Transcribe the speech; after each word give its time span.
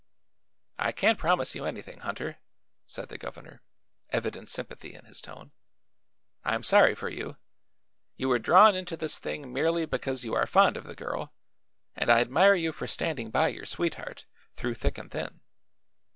"I 0.79 0.91
can't 0.91 1.19
promise 1.19 1.53
you 1.53 1.63
anything, 1.63 1.99
Hunter," 1.99 2.39
said 2.87 3.09
the 3.09 3.19
governor, 3.19 3.61
evident 4.09 4.49
sympathy 4.49 4.95
in 4.95 5.05
his 5.05 5.21
tone. 5.21 5.51
"I'm 6.43 6.63
sorry 6.63 6.95
for 6.95 7.07
you. 7.07 7.37
You 8.15 8.29
were 8.29 8.39
drawn 8.39 8.73
into 8.75 8.97
this 8.97 9.19
thing 9.19 9.53
merely 9.53 9.85
because 9.85 10.25
you 10.25 10.33
are 10.33 10.47
fond 10.47 10.75
of 10.75 10.85
the 10.85 10.95
girl, 10.95 11.35
and 11.95 12.09
I 12.09 12.19
admire 12.19 12.55
you 12.55 12.71
for 12.71 12.87
standing 12.87 13.29
by 13.29 13.49
your 13.49 13.67
sweetheart, 13.67 14.25
through 14.55 14.73
thick 14.73 14.97
and 14.97 15.11
thin. 15.11 15.41